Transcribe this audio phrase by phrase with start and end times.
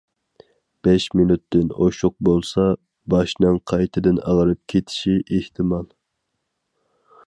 [0.87, 2.65] بەش مىنۇتتىن ئوشۇق بولسا،
[3.15, 5.91] باشنىڭ قايتىدىن ئاغرىپ كېتىشى ئېھتىمال.